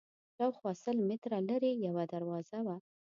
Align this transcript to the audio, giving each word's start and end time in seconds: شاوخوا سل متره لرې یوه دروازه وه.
شاوخوا 0.35 0.71
سل 0.83 0.97
متره 1.09 1.39
لرې 1.49 1.71
یوه 1.87 2.03
دروازه 2.13 2.59
وه. 2.65 2.75